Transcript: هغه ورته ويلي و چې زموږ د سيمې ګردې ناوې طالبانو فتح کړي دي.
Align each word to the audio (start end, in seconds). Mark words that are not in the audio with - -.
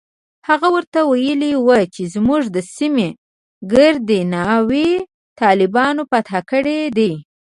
هغه 0.47 0.67
ورته 0.75 0.99
ويلي 1.11 1.53
و 1.67 1.69
چې 1.93 2.03
زموږ 2.13 2.43
د 2.55 2.57
سيمې 2.75 3.09
ګردې 3.73 4.19
ناوې 4.33 4.91
طالبانو 5.41 6.01
فتح 6.11 6.31
کړي 6.51 6.79
دي. 6.97 7.11